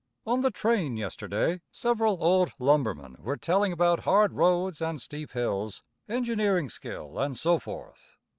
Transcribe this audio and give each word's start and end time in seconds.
On 0.25 0.41
the 0.41 0.49
train, 0.49 0.97
yesterday 0.97 1.61
several 1.71 2.17
old 2.23 2.53
lumbermen 2.57 3.17
were 3.19 3.37
telling 3.37 3.71
about 3.71 3.99
hard 3.99 4.33
roads 4.33 4.81
and 4.81 4.99
steep 4.99 5.33
hills, 5.33 5.83
engineering 6.09 6.69
skill 6.69 7.19
and 7.19 7.37
so 7.37 7.59
forth. 7.59 8.15